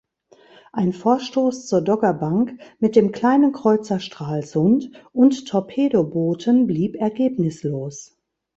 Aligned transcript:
Ein 0.73 0.93
Vorstoß 0.93 1.67
zur 1.67 1.81
Doggerbank 1.81 2.59
mit 2.79 2.95
dem 2.95 3.11
Kleinen 3.11 3.51
Kreuzer 3.51 3.99
"Stralsund" 3.99 4.89
und 5.13 5.47
Torpedobooten 5.47 6.65
blieb 6.65 6.95
ergebnislos. 6.99 8.17